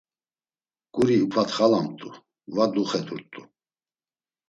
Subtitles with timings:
[0.93, 2.09] Guri upatxalamt̆u,
[2.55, 3.41] va duxedurt̆u.